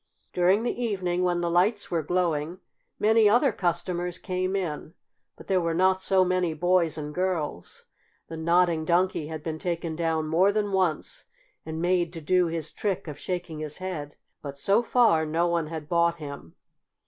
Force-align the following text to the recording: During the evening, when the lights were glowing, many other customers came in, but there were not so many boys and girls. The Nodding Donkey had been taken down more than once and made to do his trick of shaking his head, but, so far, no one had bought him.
During 0.33 0.63
the 0.63 0.83
evening, 0.83 1.21
when 1.21 1.41
the 1.41 1.49
lights 1.51 1.91
were 1.91 2.01
glowing, 2.01 2.59
many 2.97 3.29
other 3.29 3.51
customers 3.51 4.17
came 4.17 4.55
in, 4.55 4.95
but 5.35 5.45
there 5.45 5.61
were 5.61 5.75
not 5.75 6.01
so 6.01 6.25
many 6.25 6.55
boys 6.55 6.97
and 6.97 7.13
girls. 7.13 7.83
The 8.27 8.35
Nodding 8.35 8.83
Donkey 8.83 9.27
had 9.27 9.43
been 9.43 9.59
taken 9.59 9.95
down 9.95 10.27
more 10.27 10.51
than 10.51 10.71
once 10.71 11.25
and 11.67 11.79
made 11.79 12.11
to 12.13 12.19
do 12.21 12.47
his 12.47 12.71
trick 12.71 13.07
of 13.07 13.19
shaking 13.19 13.59
his 13.59 13.77
head, 13.77 14.15
but, 14.41 14.57
so 14.57 14.81
far, 14.81 15.23
no 15.23 15.47
one 15.47 15.67
had 15.67 15.87
bought 15.87 16.15
him. 16.15 16.55